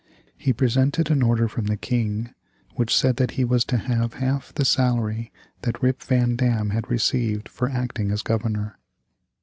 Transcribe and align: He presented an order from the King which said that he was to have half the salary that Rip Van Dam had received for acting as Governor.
He 0.35 0.51
presented 0.51 1.11
an 1.11 1.21
order 1.21 1.47
from 1.47 1.65
the 1.65 1.77
King 1.77 2.33
which 2.73 2.97
said 2.97 3.17
that 3.17 3.29
he 3.37 3.45
was 3.45 3.63
to 3.65 3.77
have 3.77 4.15
half 4.15 4.51
the 4.51 4.65
salary 4.65 5.31
that 5.61 5.83
Rip 5.83 6.01
Van 6.01 6.35
Dam 6.35 6.71
had 6.71 6.89
received 6.89 7.47
for 7.47 7.69
acting 7.69 8.09
as 8.09 8.23
Governor. 8.23 8.79